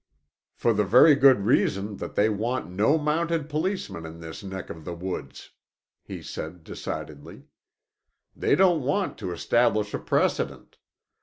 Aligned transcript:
"For 0.55 0.73
the 0.73 0.83
very 0.83 1.13
good 1.13 1.41
reason 1.41 1.97
that 1.97 2.15
they 2.15 2.27
want 2.27 2.67
no 2.67 2.97
Mounted 2.97 3.47
Policemen 3.47 4.03
in 4.03 4.19
this 4.19 4.41
neck 4.43 4.71
of 4.71 4.83
the 4.83 4.95
woods," 4.95 5.51
he 6.01 6.23
said 6.23 6.63
decidedly. 6.63 7.43
"They 8.35 8.55
don't 8.55 8.81
want 8.81 9.19
to 9.19 9.31
establish 9.31 9.93
a 9.93 9.99
precedent. 9.99 10.79